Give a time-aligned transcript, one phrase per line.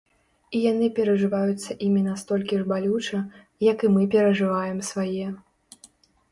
[0.59, 3.19] І яны перажываюцца імі настолькі ж балюча,
[3.71, 5.27] як і мы перажываем свае.